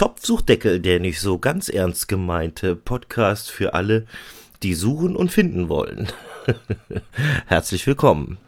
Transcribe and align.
Topfsuchdeckel, 0.00 0.80
der 0.80 0.98
nicht 0.98 1.20
so 1.20 1.38
ganz 1.38 1.68
ernst 1.68 2.08
gemeinte 2.08 2.74
Podcast 2.74 3.50
für 3.50 3.74
alle, 3.74 4.06
die 4.62 4.72
suchen 4.72 5.14
und 5.14 5.30
finden 5.30 5.68
wollen. 5.68 6.10
Herzlich 7.46 7.86
willkommen. 7.86 8.38